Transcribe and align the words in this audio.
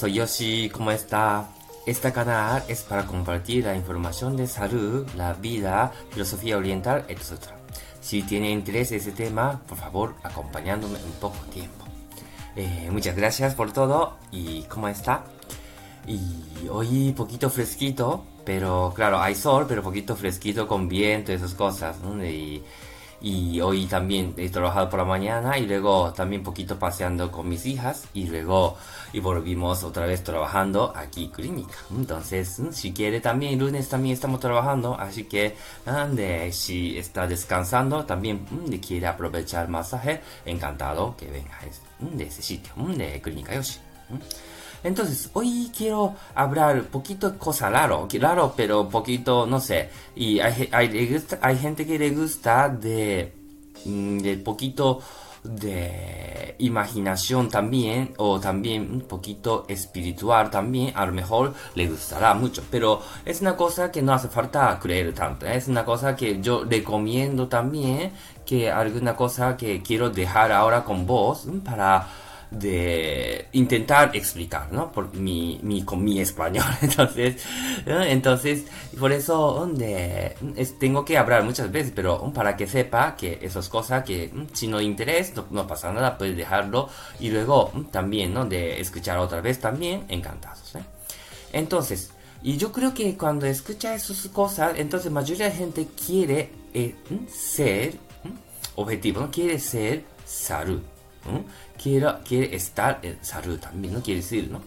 soy 0.00 0.14
Yoshi, 0.14 0.70
¿cómo 0.70 0.90
está? 0.92 1.50
Este 1.84 2.10
canal 2.10 2.62
es 2.68 2.84
para 2.84 3.04
compartir 3.04 3.66
la 3.66 3.76
información 3.76 4.34
de 4.34 4.46
salud, 4.46 5.06
la 5.14 5.34
vida, 5.34 5.92
filosofía 6.08 6.56
oriental, 6.56 7.04
etc. 7.08 7.52
Si 8.00 8.22
tiene 8.22 8.50
interés 8.50 8.92
en 8.92 9.12
tema, 9.12 9.60
por 9.68 9.76
favor, 9.76 10.14
acompañándome 10.22 10.94
un 11.04 11.12
poco 11.20 11.36
tiempo. 11.52 11.84
Eh, 12.56 12.88
muchas 12.90 13.14
gracias 13.14 13.54
por 13.54 13.74
todo 13.74 14.16
y 14.32 14.62
¿cómo 14.70 14.88
está? 14.88 15.24
Y 16.06 16.66
hoy 16.70 17.12
poquito 17.12 17.50
fresquito, 17.50 18.24
pero 18.46 18.94
claro, 18.96 19.20
hay 19.20 19.34
sol, 19.34 19.66
pero 19.68 19.82
poquito 19.82 20.16
fresquito 20.16 20.66
con 20.66 20.88
viento 20.88 21.30
y 21.30 21.34
esas 21.34 21.52
cosas. 21.52 21.96
Y, 22.24 22.62
y 23.20 23.60
hoy 23.60 23.86
también 23.86 24.34
he 24.36 24.48
trabajado 24.48 24.88
por 24.88 24.98
la 25.00 25.04
mañana 25.04 25.58
y 25.58 25.66
luego 25.66 26.12
también 26.12 26.42
poquito 26.42 26.78
paseando 26.78 27.30
con 27.30 27.48
mis 27.48 27.66
hijas 27.66 28.04
y 28.14 28.26
luego 28.26 28.76
y 29.12 29.20
volvimos 29.20 29.82
otra 29.84 30.06
vez 30.06 30.22
trabajando 30.22 30.92
aquí 30.94 31.28
clínica. 31.28 31.74
Entonces, 31.90 32.58
mm, 32.58 32.72
si 32.72 32.92
quiere 32.92 33.20
también 33.20 33.58
lunes 33.58 33.88
también 33.88 34.14
estamos 34.14 34.40
trabajando, 34.40 34.96
así 34.98 35.24
que 35.24 35.56
de, 36.12 36.52
si 36.52 36.96
está 36.98 37.26
descansando 37.26 38.04
también 38.04 38.46
mm, 38.50 38.66
de 38.66 38.80
quiere 38.80 39.06
aprovechar 39.06 39.64
el 39.66 39.70
masaje, 39.70 40.20
encantado 40.44 41.16
que 41.16 41.26
venga 41.30 41.58
mm, 41.98 42.16
de 42.16 42.24
ese 42.24 42.42
sitio, 42.42 42.72
de 42.96 43.20
clínica 43.20 43.54
Yoshi. 43.54 43.78
Entonces, 44.82 45.30
hoy 45.34 45.70
quiero 45.76 46.14
hablar 46.34 46.84
poquito 46.84 47.38
cosa 47.38 47.70
raro, 47.70 48.08
raro, 48.20 48.54
pero 48.56 48.88
poquito, 48.88 49.46
no 49.46 49.60
sé. 49.60 49.90
Y 50.16 50.40
hay, 50.40 50.68
hay, 50.72 51.24
hay 51.40 51.58
gente 51.58 51.86
que 51.86 51.98
le 51.98 52.10
gusta 52.10 52.68
de, 52.68 53.32
de 53.84 54.36
poquito 54.38 55.00
de 55.42 56.54
imaginación 56.58 57.48
también 57.48 58.12
o 58.18 58.38
también 58.38 58.90
un 58.92 59.00
poquito 59.02 59.64
espiritual 59.68 60.50
también 60.50 60.92
a 60.94 61.06
lo 61.06 61.12
mejor 61.12 61.54
le 61.74 61.88
gustará 61.88 62.34
mucho. 62.34 62.62
Pero 62.70 63.00
es 63.24 63.40
una 63.40 63.56
cosa 63.56 63.90
que 63.90 64.02
no 64.02 64.12
hace 64.12 64.28
falta 64.28 64.78
creer 64.80 65.14
tanto 65.14 65.46
es 65.46 65.68
una 65.68 65.84
cosa 65.84 66.14
que 66.14 66.40
yo 66.40 66.64
recomiendo 66.64 67.48
también 67.48 68.12
que 68.44 68.70
alguna 68.70 69.16
cosa 69.16 69.56
que 69.56 69.82
quiero 69.82 70.10
dejar 70.10 70.52
ahora 70.52 70.84
con 70.84 71.06
vos 71.06 71.46
para 71.64 72.06
de 72.50 73.46
intentar 73.52 74.14
explicar, 74.16 74.72
¿no? 74.72 74.90
Por 74.90 75.14
mi, 75.14 75.60
mi, 75.62 75.82
con 75.84 76.02
mi 76.02 76.20
español. 76.20 76.64
Entonces, 76.82 77.42
entonces, 77.86 78.64
por 78.98 79.12
eso 79.12 79.68
de, 79.72 80.34
tengo 80.78 81.04
que 81.04 81.16
hablar 81.16 81.44
muchas 81.44 81.70
veces, 81.70 81.92
pero 81.94 82.32
para 82.32 82.56
que 82.56 82.66
sepa 82.66 83.16
que 83.16 83.38
esas 83.42 83.68
cosas 83.68 84.04
que 84.04 84.32
si 84.52 84.66
no 84.66 84.80
interesa, 84.80 85.44
no, 85.50 85.66
pasa 85.66 85.92
nada, 85.92 86.18
puedes 86.18 86.36
dejarlo 86.36 86.88
y 87.20 87.30
luego 87.30 87.70
también, 87.90 88.34
¿no? 88.34 88.44
De 88.44 88.80
escuchar 88.80 89.18
otra 89.18 89.40
vez 89.40 89.60
también, 89.60 90.04
encantados, 90.08 90.74
¿eh? 90.74 90.82
Entonces, 91.52 92.10
y 92.42 92.56
yo 92.56 92.72
creo 92.72 92.94
que 92.94 93.16
cuando 93.16 93.46
escucha 93.46 93.94
esas 93.94 94.26
cosas, 94.28 94.72
entonces 94.76 95.10
mayoría 95.12 95.46
de 95.46 95.52
gente 95.52 95.88
quiere 96.06 96.50
eh, 96.74 96.94
ser 97.28 97.94
objetivo, 98.76 99.20
¿no? 99.20 99.30
Quiere 99.30 99.58
ser 99.58 100.04
salud 100.24 100.80
quiere, 101.82 102.54
estar 102.54 103.00
en 103.02 103.24
salud 103.24 103.58
también, 103.58 103.94
¿no? 103.94 104.02
Quiere 104.02 104.20
decir, 104.20 104.50
¿no? 104.50 104.62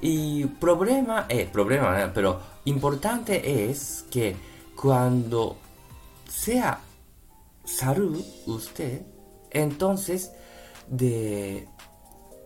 Y 0.00 0.44
problema, 0.44 1.26
eh, 1.28 1.48
problema, 1.50 2.10
pero 2.12 2.40
importante 2.64 3.70
es 3.70 4.04
que 4.10 4.36
cuando 4.74 5.56
sea 6.28 6.80
salud 7.64 8.22
usted, 8.46 9.02
entonces, 9.50 10.32
de 10.86 11.66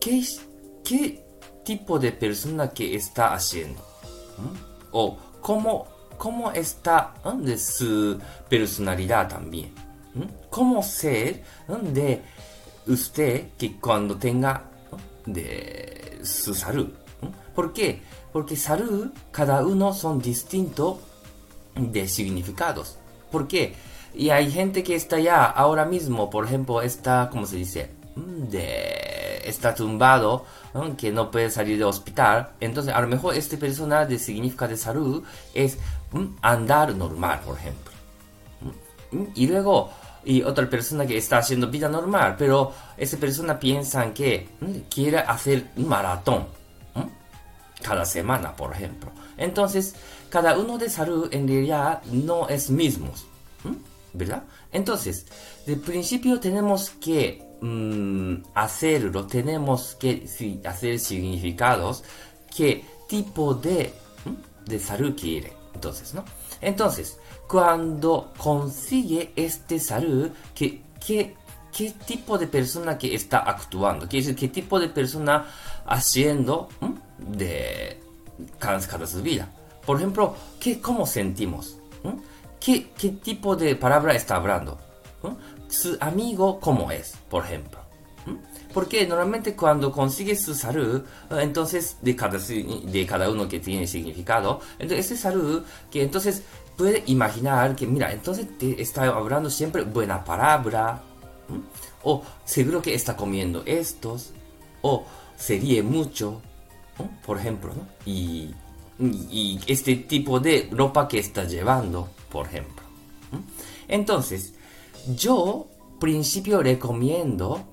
qué, 0.01 0.25
qué 0.85 1.25
tipo 1.65 1.99
de 1.99 2.13
persona 2.13 2.71
que 2.71 2.95
está 2.95 3.35
haciendo, 3.35 3.85
o 4.93 5.17
cómo, 5.41 5.87
cómo 6.17 6.53
está 6.53 7.15
de 7.39 7.59
su 7.59 8.19
personalidad 8.49 9.29
también, 9.29 9.75
cómo 10.49 10.83
ser 10.83 11.43
de 11.69 12.23
usted 12.87 13.51
que 13.59 13.79
cuando 13.79 14.17
tenga 14.17 14.65
de 15.27 16.21
su 16.23 16.55
salud. 16.55 16.89
¿Por 17.55 17.73
qué? 17.73 18.03
Porque 18.33 18.57
salud, 18.57 19.09
cada 19.31 19.65
uno 19.65 19.93
son 19.93 20.21
distintos 20.21 20.99
de 21.75 22.09
significados. 22.09 22.97
¿Por 23.31 23.49
qué? 23.49 23.75
Y 24.15 24.31
hay 24.31 24.51
gente 24.51 24.83
que 24.83 24.95
está 24.95 25.19
ya 25.19 25.45
ahora 25.45 25.85
mismo, 25.85 26.31
por 26.31 26.45
ejemplo, 26.45 26.83
está, 26.83 27.29
¿cómo 27.31 27.47
se 27.47 27.57
dice? 27.57 27.91
Mm, 28.17 28.49
de, 28.49 29.43
está 29.45 29.75
tumbado, 29.75 30.45
que 30.97 31.13
no 31.13 31.31
puede 31.31 31.51
salir 31.51 31.79
del 31.79 31.87
hospital. 31.87 32.51
Entonces, 32.61 32.93
a 32.93 33.01
lo 33.01 33.09
mejor 33.09 33.35
esta 33.35 33.57
persona 33.57 34.05
de 34.07 34.19
significado 34.19 34.71
de 34.71 34.77
salud 34.77 35.23
es 35.55 35.79
mm, 36.13 36.25
andar 36.43 36.95
normal, 36.95 37.41
por 37.45 37.57
ejemplo. 37.57 37.93
Mm, 39.13 39.25
y 39.35 39.47
luego, 39.47 39.91
y 40.25 40.43
otra 40.43 40.69
persona 40.69 41.07
que 41.07 41.17
está 41.17 41.39
haciendo 41.39 41.69
vida 41.69 41.89
normal, 41.89 42.37
pero 42.39 42.73
esa 42.97 43.17
persona 43.17 43.59
piensa 43.59 44.13
que 44.13 44.49
quiere 44.89 45.19
hacer 45.19 45.71
un 45.77 45.89
maratón 45.89 46.47
cada 47.83 48.05
semana, 48.05 48.55
por 48.55 48.73
ejemplo. 48.73 49.11
Entonces, 49.37 49.95
cada 50.29 50.59
uno 50.59 50.79
de 50.79 50.91
salud 50.91 51.29
en 51.33 51.49
realidad 51.49 52.03
no 52.05 52.49
es 52.49 52.71
mismo, 52.71 53.11
¿verdad? 54.13 54.43
Entonces, 54.73 55.27
de 55.67 55.77
principio 55.77 56.39
tenemos 56.39 56.91
que 57.01 57.43
mm, 57.61 58.43
hacerlo, 58.55 59.27
tenemos 59.27 59.97
que 59.99 60.61
hacer 60.65 60.99
significados, 60.99 62.05
qué 62.55 62.85
tipo 63.09 63.55
de, 63.55 63.93
de 64.67 64.79
salud 64.79 65.19
quiere. 65.19 65.60
Entonces, 65.75 66.15
¿no? 66.15 66.25
Entonces, 66.61 67.19
cuando 67.49 68.33
consigue 68.37 69.33
este 69.37 69.79
salud, 69.79 70.31
¿qué, 70.55 70.83
qué, 71.05 71.37
qué 71.77 71.93
tipo 72.07 72.39
de 72.39 72.47
persona 72.47 72.99
que 72.99 73.15
está 73.15 73.39
actuando? 73.39 74.09
Quiere 74.09 74.27
decir, 74.27 74.39
qué 74.39 74.49
tipo 74.49 74.79
de 74.79 74.89
persona 74.89 75.47
haciendo 75.87 76.69
de 77.19 78.01
cada, 78.59 78.81
cada 78.87 79.07
su 79.07 79.23
vida. 79.23 79.49
Por 79.85 79.97
ejemplo, 79.97 80.35
¿qué, 80.59 80.81
¿cómo 80.81 81.07
sentimos? 81.07 81.77
¿Qué, 82.61 82.91
¿Qué 82.91 83.09
tipo 83.11 83.57
de 83.57 83.75
palabra 83.75 84.15
está 84.15 84.37
hablando? 84.37 84.79
Su 85.69 85.97
amigo, 86.01 86.61
¿cómo 86.61 86.91
es? 86.91 87.15
Por 87.29 87.45
ejemplo. 87.45 87.81
Porque 88.73 89.07
normalmente 89.07 89.55
cuando 89.55 89.91
consigue 89.91 90.37
su 90.37 90.55
salud, 90.55 91.03
entonces 91.31 91.97
de 92.03 92.15
cada, 92.15 92.39
de 92.39 93.07
cada 93.07 93.31
uno 93.31 93.49
que 93.49 93.61
tiene 93.61 93.87
significado, 93.87 94.61
entonces 94.79 95.07
ese 95.07 95.17
salud 95.17 95.63
que 95.91 96.03
entonces 96.03 96.43
puede 96.77 97.03
imaginar 97.07 97.77
que, 97.77 97.87
mira, 97.87 98.13
entonces 98.13 98.47
te 98.57 98.81
está 98.81 99.05
hablando 99.05 99.51
siempre 99.51 99.83
buena 99.83 100.25
palabra, 100.25 101.03
o 102.03 102.23
seguro 102.45 102.81
que 102.81 102.95
está 102.95 103.17
comiendo 103.17 103.63
estos, 103.67 104.31
o 104.83 105.05
se 105.37 105.59
ríe 105.59 105.83
mucho, 105.83 106.41
por 107.27 107.39
ejemplo, 107.39 107.73
y, 108.07 108.55
y, 108.99 109.61
este 109.67 109.97
tipo 109.97 110.41
de 110.41 110.69
ropa 110.73 111.09
que 111.09 111.19
está 111.19 111.45
llevando, 111.45 112.09
por 112.31 112.47
ejemplo. 112.47 112.85
Entonces, 113.89 114.55
yo, 115.17 115.67
principio, 115.99 116.63
recomiendo 116.63 117.65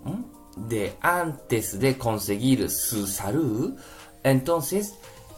de 0.67 0.97
antes 1.01 1.79
de 1.79 1.97
conseguir 1.97 2.69
su 2.69 3.07
salud, 3.07 3.73
entonces, 4.23 4.95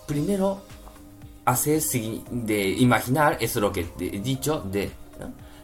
primero 0.07 0.61
hacer, 1.45 1.81
de 2.31 2.69
imaginar, 2.69 3.37
eso 3.39 3.59
es 3.59 3.61
lo 3.61 3.71
que 3.71 3.87
he 3.99 4.19
dicho, 4.19 4.61
de, 4.61 4.91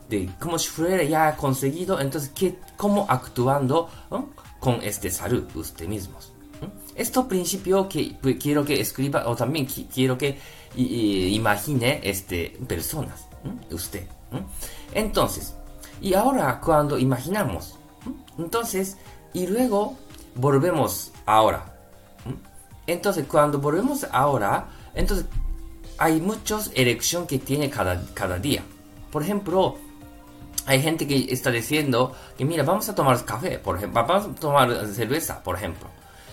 de 0.10 0.30
como 0.40 0.60
si 0.60 0.70
fuera 0.70 1.04
ya 1.04 1.36
conseguido, 1.36 2.00
entonces, 2.00 2.32
¿qué, 2.36 2.58
¿cómo 2.78 3.06
actuando 3.10 3.90
con 4.60 4.82
este 4.82 5.10
salud 5.10 5.44
usted 5.56 5.88
mismos? 5.88 6.32
Esto 6.96 7.28
principio 7.28 7.90
que 7.90 8.16
pues, 8.22 8.38
quiero 8.40 8.64
que 8.64 8.80
escriba, 8.80 9.28
o 9.28 9.36
también 9.36 9.66
quiero 9.66 10.18
que 10.18 10.38
imagine 10.76 12.00
este, 12.04 12.58
personas, 12.68 13.26
usted. 13.72 14.08
Entonces, 14.94 15.54
y 16.02 16.14
ahora 16.14 16.60
cuando 16.62 16.98
imaginamos, 16.98 17.78
entonces, 18.38 18.98
y 19.36 19.48
luego 19.48 19.98
volvemos 20.34 21.12
ahora. 21.26 21.76
Entonces, 22.88 23.26
cuando 23.28 23.60
volvemos 23.60 24.08
ahora, 24.12 24.68
entonces 24.94 25.26
hay 25.98 26.22
muchas 26.22 26.72
elecciones 26.74 27.28
que 27.28 27.40
tiene 27.40 27.70
cada, 27.70 28.02
cada 28.14 28.40
día. 28.40 28.64
Por 29.12 29.24
ejemplo, 29.24 29.76
hay 30.66 30.82
gente 30.82 31.06
que 31.06 31.28
está 31.34 31.52
diciendo 31.52 32.14
que 32.38 32.46
mira, 32.46 32.64
vamos 32.64 32.88
a 32.88 32.96
tomar 32.96 33.24
café, 33.26 33.60
por 33.60 33.76
ejemplo, 33.76 34.06
vamos 34.08 34.38
a 34.38 34.40
tomar 34.40 34.88
cerveza, 34.88 35.44
por 35.44 35.58
ejemplo. 35.58 35.90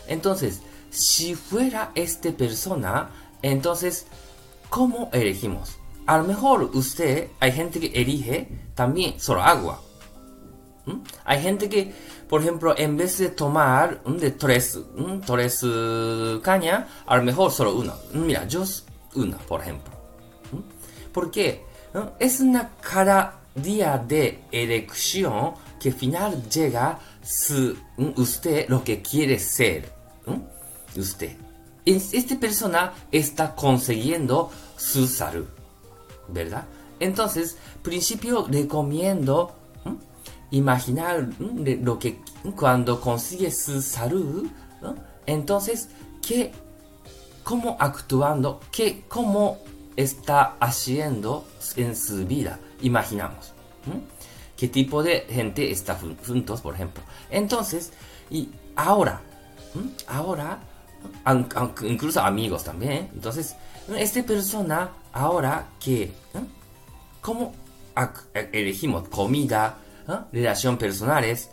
Entonces, 0.07 0.63
si 0.91 1.35
fuera 1.35 1.91
esta 1.97 2.31
persona, 2.31 3.11
entonces, 3.43 4.07
¿cómo 4.69 5.11
elegimos? 5.13 5.77
A 6.07 6.19
lo 6.19 6.25
mejor 6.25 6.71
usted, 6.75 7.31
hay 7.41 7.51
gente 7.51 7.81
que 7.81 8.01
elige 8.01 8.49
también 8.77 9.19
solo 9.19 9.43
agua. 9.43 9.81
¿Mm? 10.85 11.01
Hay 11.25 11.43
gente 11.43 11.69
que 11.69 11.93
por 12.33 12.41
ejemplo, 12.41 12.75
en 12.79 12.97
vez 12.97 13.19
de 13.19 13.29
tomar 13.29 14.01
mm, 14.07 14.17
de 14.17 14.31
tres, 14.31 14.79
mm, 14.97 15.19
tres 15.21 15.61
eh, 15.65 16.41
caña, 16.43 16.89
a 17.05 17.19
lo 17.19 17.25
mejor 17.25 17.53
solo 17.53 17.77
una. 17.77 17.93
Mira, 18.15 18.49
yo 18.49 18.65
una, 19.17 19.37
por 19.37 19.61
ejemplo. 19.61 19.93
¿Por 21.13 21.31
qué? 21.31 21.63
Es 22.19 22.41
una 22.41 22.71
cada 22.81 23.43
día 23.55 23.99
de 23.99 24.45
elección 24.51 25.53
que 25.79 25.93
final 25.93 26.43
llega 26.49 26.99
su, 27.23 27.77
usted 28.17 28.67
lo 28.71 28.83
que 28.83 29.03
quiere 29.03 29.39
ser. 29.39 29.93
Usted. 30.97 31.37
Esta 31.85 32.41
persona 32.41 32.95
está 33.11 33.55
consiguiendo 33.55 34.51
su 34.79 35.07
salud. 35.07 35.49
¿Verdad? 36.29 36.65
Entonces, 36.99 37.59
principio 37.83 38.47
recomiendo 38.51 39.55
imaginar 40.53 41.29
lo 41.41 41.99
que 41.99 42.21
cuando 42.57 43.01
consigue 43.01 43.51
su 43.51 43.83
salud, 43.83 44.47
entonces, 45.27 45.89
¿qué, 46.27 46.53
cómo 47.43 47.77
actuando, 47.81 48.61
qué, 48.71 49.05
cómo 49.09 49.59
está 49.97 50.57
haciendo 50.61 51.45
en 51.77 51.97
su 51.97 52.25
vida? 52.27 52.59
Imaginamos. 52.83 53.53
¿Qué 54.57 54.69
tipo 54.69 55.03
de 55.03 55.21
gente 55.29 55.71
está 55.71 55.99
juntos, 56.27 56.61
por 56.61 56.75
ejemplo? 56.75 57.03
Entonces, 57.31 57.93
y 58.31 58.51
ahora, 58.77 59.23
ahora, 60.07 60.61
incluso 61.83 62.21
amigos 62.21 62.63
también, 62.63 63.11
entonces, 63.15 63.57
esta 63.97 64.23
persona, 64.23 64.91
ahora 65.13 65.69
que, 65.81 66.13
¿cómo 67.21 67.53
elegimos 68.53 69.09
comida, 69.09 69.79
relación 70.33 70.77
personales, 70.79 71.51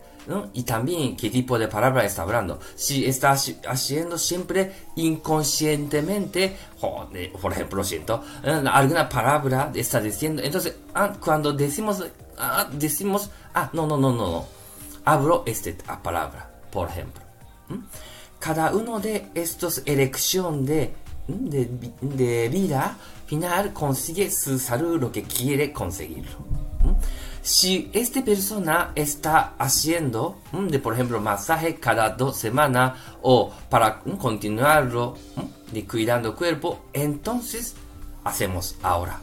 y 0.53 0.63
también 0.63 1.15
qué 1.15 1.29
tipo 1.29 1.57
de 1.57 1.67
palabra 1.67 2.05
está 2.05 2.21
hablando. 2.21 2.59
Si 2.75 3.05
está 3.05 3.31
haciendo 3.31 4.17
siempre 4.17 4.71
inconscientemente, 4.95 6.55
por 7.41 7.51
ejemplo, 7.51 7.83
siento, 7.83 8.23
alguna 8.43 9.09
palabra 9.09 9.71
está 9.73 9.99
diciendo, 9.99 10.41
entonces 10.43 10.75
ah, 10.93 11.13
cuando 11.19 11.53
decimos, 11.53 12.03
ah, 12.37 12.67
decimos, 12.71 13.29
ah, 13.53 13.69
no, 13.73 13.87
no, 13.87 13.97
no, 13.97 14.11
no, 14.11 14.31
no, 14.31 14.45
hablo 15.05 15.43
esta 15.45 16.01
palabra, 16.01 16.49
por 16.71 16.89
ejemplo. 16.89 17.23
Cada 18.39 18.73
uno 18.73 18.99
de 18.99 19.31
estos 19.33 19.81
elecciones 19.85 20.65
de, 20.65 20.93
de, 21.27 21.91
de 22.01 22.49
vida 22.49 22.97
final 23.25 23.73
consigue 23.73 24.31
su 24.31 24.57
salud 24.57 24.99
lo 24.99 25.11
que 25.11 25.23
quiere 25.23 25.71
conseguirlo 25.73 26.68
si 27.41 27.89
esta 27.93 28.23
persona 28.23 28.91
está 28.95 29.53
haciendo, 29.57 30.39
mm, 30.51 30.67
de 30.67 30.79
por 30.79 30.93
ejemplo, 30.93 31.19
masaje 31.19 31.75
cada 31.75 32.09
dos 32.09 32.37
semanas 32.37 32.97
o 33.21 33.51
para 33.69 34.01
mm, 34.05 34.17
continuarlo 34.17 35.15
mm, 35.35 35.73
de 35.73 35.85
cuidando 35.85 36.29
el 36.29 36.35
cuerpo, 36.35 36.81
entonces 36.93 37.75
hacemos 38.23 38.75
ahora. 38.83 39.19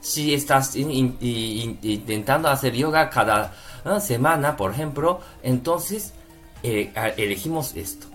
Si 0.00 0.32
estás 0.32 0.74
intentando 0.74 2.48
hacer 2.48 2.74
yoga 2.74 3.10
cada 3.10 3.52
semana, 4.00 4.56
por 4.56 4.72
ejemplo, 4.72 5.20
entonces 5.42 6.14
eh, 6.62 6.92
elegimos 7.18 7.76
esto. 7.76 8.06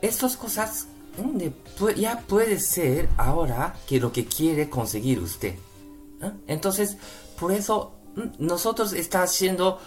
Estas 0.00 0.38
cosas 0.38 0.86
ya 1.96 2.18
puede 2.20 2.58
ser 2.58 3.10
ahora 3.18 3.74
que 3.86 4.00
lo 4.00 4.10
que 4.10 4.24
quiere 4.24 4.70
conseguir 4.70 5.20
usted. 5.20 5.54
Entonces, 6.46 6.96
por 7.38 7.52
eso 7.52 7.92
nosotros 8.38 8.92
está 8.92 9.22
haciendo 9.22 9.78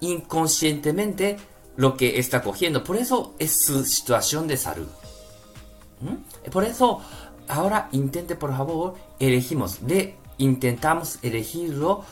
inconscientemente 0.00 1.36
lo 1.76 1.96
que 1.96 2.18
está 2.18 2.42
cogiendo. 2.42 2.82
Por 2.82 2.96
eso 2.96 3.34
es 3.38 3.52
su 3.52 3.84
situación 3.84 4.46
de 4.46 4.56
salud. 4.56 4.88
Por 6.50 6.64
eso, 6.64 7.00
ahora 7.48 7.88
intente 7.92 8.34
por 8.34 8.56
favor, 8.56 8.94
elegimos, 9.18 9.86
de, 9.86 10.16
intentamos 10.38 11.18
elegirlo 11.22 12.04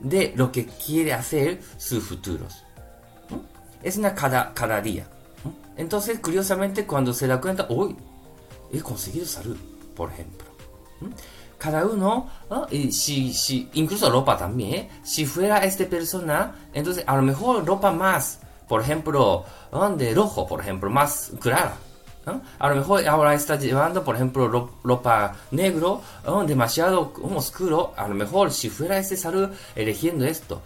de 0.00 0.32
lo 0.36 0.52
que 0.52 0.66
quiere 0.66 1.12
hacer 1.12 1.62
sus 1.78 2.04
futuros. 2.04 2.64
Es 3.82 3.96
una 3.96 4.14
cada, 4.14 4.52
cada 4.54 4.80
día. 4.80 5.08
Entonces, 5.76 6.18
curiosamente, 6.18 6.86
cuando 6.86 7.12
se 7.12 7.26
da 7.26 7.40
cuenta, 7.40 7.66
uy, 7.68 7.96
he 8.72 8.80
conseguido 8.80 9.26
salud, 9.26 9.56
por 9.94 10.10
ejemplo 10.10 10.46
cada 11.66 11.84
uno, 11.84 12.28
y 12.70 12.92
si, 12.92 13.34
si, 13.34 13.68
incluso 13.74 14.08
ropa 14.08 14.38
también, 14.38 14.74
¿eh? 14.74 14.90
si 15.02 15.26
fuera 15.26 15.64
esta 15.64 15.84
persona, 15.86 16.54
entonces 16.72 17.02
a 17.04 17.16
lo 17.16 17.22
mejor 17.22 17.66
ropa 17.66 17.90
más, 17.90 18.38
por 18.68 18.80
ejemplo, 18.82 19.44
de 19.96 20.14
rojo, 20.14 20.46
por 20.46 20.60
ejemplo, 20.60 20.88
más 20.90 21.32
clara. 21.40 21.76
A 22.60 22.68
lo 22.68 22.76
mejor 22.76 23.06
ahora 23.08 23.34
está 23.34 23.56
llevando, 23.56 24.04
por 24.04 24.14
ejemplo, 24.14 24.70
ropa 24.84 25.34
negro, 25.50 26.02
demasiado 26.46 27.12
oscuro. 27.34 27.92
A 27.96 28.06
lo 28.06 28.14
mejor 28.14 28.52
si 28.52 28.68
fuera 28.68 28.98
este 28.98 29.16
salud 29.16 29.48
eligiendo 29.74 30.24
esto. 30.24 30.62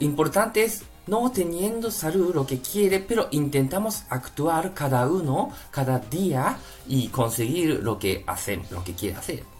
Importante 0.00 0.64
es 0.64 0.82
no 1.06 1.30
teniendo 1.30 1.90
salud 1.90 2.34
lo 2.34 2.46
que 2.46 2.60
quiere, 2.60 3.00
pero 3.00 3.28
intentamos 3.30 4.04
actuar 4.10 4.74
cada 4.74 5.06
uno, 5.06 5.50
cada 5.70 5.98
día 5.98 6.58
y 6.86 7.08
conseguir 7.08 7.80
lo 7.82 7.98
que 7.98 8.24
hace, 8.26 8.60
lo 8.70 8.82
que 8.82 8.94
quiere 8.94 9.16
hacer. 9.16 9.55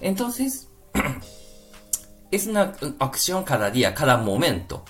Entonces, 0.00 0.68
es 2.30 2.46
una 2.46 2.72
acción 2.98 3.44
cada 3.44 3.70
día, 3.70 3.94
cada 3.94 4.16
momento. 4.16 4.84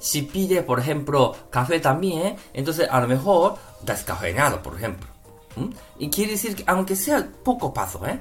Si 0.00 0.22
pide, 0.22 0.62
por 0.62 0.80
ejemplo, 0.80 1.34
café 1.50 1.78
también, 1.78 2.36
entonces 2.52 2.88
a 2.90 3.00
lo 3.00 3.06
mejor 3.06 3.56
descafeinado, 3.82 4.62
por 4.62 4.74
ejemplo. 4.74 5.08
Y 5.98 6.10
quiere 6.10 6.32
decir 6.32 6.56
que 6.56 6.64
aunque 6.66 6.96
sea 6.96 7.26
poco 7.44 7.72
paso, 7.72 8.04
¿eh? 8.06 8.20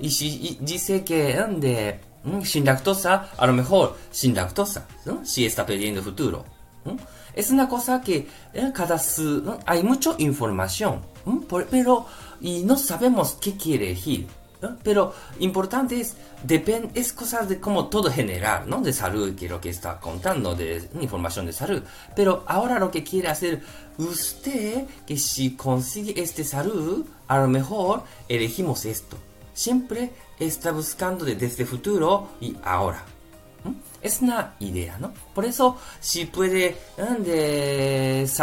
Y 0.00 0.10
si 0.10 0.58
dice 0.60 1.04
que 1.04 1.34
de 1.58 2.00
sin 2.44 2.64
lactosa, 2.64 3.30
a 3.36 3.46
lo 3.46 3.52
mejor 3.52 3.96
sin 4.10 4.34
lactosa, 4.34 4.86
si 5.22 5.46
está 5.46 5.64
pidiendo 5.64 6.02
futuro. 6.02 6.44
Es 7.34 7.50
una 7.50 7.68
cosa 7.68 8.00
que 8.00 8.26
¿eh? 8.52 8.72
cada 8.74 9.00
hay 9.66 9.82
mucha 9.82 10.14
información, 10.18 11.02
pero 11.70 12.06
y 12.40 12.62
no 12.62 12.76
sabemos 12.76 13.36
qué 13.40 13.56
quiere 13.56 13.94
Pero 14.82 15.14
importante 15.38 16.00
es, 16.00 16.16
depende, 16.42 16.90
es 16.94 17.12
cosas 17.12 17.48
de 17.48 17.60
como 17.60 17.86
todo 17.86 18.10
general, 18.10 18.68
¿no? 18.68 18.80
De 18.80 18.92
salud, 18.92 19.34
que 19.34 19.48
lo 19.48 19.60
que 19.60 19.70
está 19.70 20.00
contando, 20.00 20.54
de 20.54 20.88
información 21.00 21.46
de 21.46 21.52
salud. 21.52 21.82
Pero 22.16 22.44
ahora 22.46 22.78
lo 22.78 22.90
que 22.90 23.04
quiere 23.04 23.28
hacer 23.28 23.62
usted, 23.98 24.86
que 25.06 25.16
si 25.16 25.54
consigue 25.56 26.20
este 26.20 26.44
salud, 26.44 27.06
a 27.28 27.38
lo 27.38 27.48
mejor 27.48 28.02
elegimos 28.28 28.84
esto. 28.84 29.16
Siempre 29.54 30.10
está 30.38 30.72
buscando 30.72 31.24
desde 31.24 31.62
el 31.62 31.68
futuro 31.68 32.28
y 32.40 32.56
ahora. 32.64 33.04
Es 34.00 34.22
una 34.22 34.54
idea, 34.60 34.96
¿no? 34.98 35.12
Por 35.34 35.44
eso, 35.44 35.76
si 35.98 36.26
puede 36.26 36.76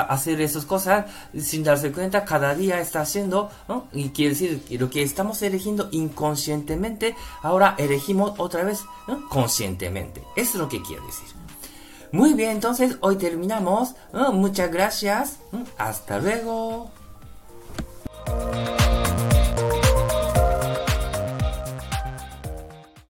hacer 0.09 0.41
esas 0.41 0.65
cosas 0.65 1.05
sin 1.37 1.63
darse 1.63 1.91
cuenta, 1.91 2.25
cada 2.25 2.53
día 2.53 2.81
está 2.81 3.01
haciendo, 3.01 3.49
¿no? 3.69 3.87
Y 3.93 4.09
quiere 4.09 4.31
decir 4.31 4.63
lo 4.79 4.89
que 4.89 5.01
estamos 5.01 5.41
eligiendo 5.41 5.87
inconscientemente, 5.91 7.15
ahora 7.41 7.75
elegimos 7.77 8.33
otra 8.37 8.63
vez 8.63 8.83
conscientemente. 9.29 10.21
Eso 10.35 10.51
es 10.51 10.55
lo 10.55 10.67
que 10.67 10.81
quiere 10.81 11.05
decir. 11.05 11.27
Muy 12.11 12.33
bien, 12.33 12.51
entonces 12.51 12.97
hoy 13.01 13.15
terminamos. 13.15 13.95
Muchas 14.33 14.71
gracias. 14.71 15.37
Hasta 15.77 16.19
luego. 16.19 16.91